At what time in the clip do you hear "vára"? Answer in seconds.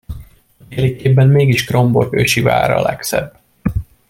2.41-2.75